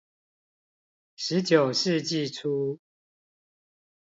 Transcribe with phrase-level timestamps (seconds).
[1.15, 2.79] 十九世紀初